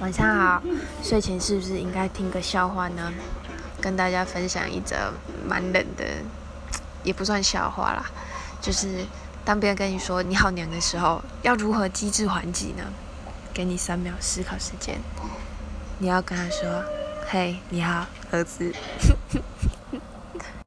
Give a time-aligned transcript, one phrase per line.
[0.00, 0.62] 晚上好
[1.02, 3.12] 睡前是不是应该听个笑话呢？
[3.82, 5.12] 跟大家分享一则
[5.46, 6.04] 蛮冷的
[7.02, 8.04] 也不算笑话啦
[8.62, 9.04] 就是
[9.44, 12.84] 当别人跟你说你好娘的时候要如何机智还击呢？
[13.52, 14.98] 给你三秒思考时间。
[15.98, 16.82] 你要跟他说
[17.28, 18.72] 嘿你好儿子。